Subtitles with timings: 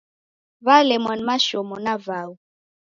[0.65, 2.35] W'alemwa ni mashomo na vaghu.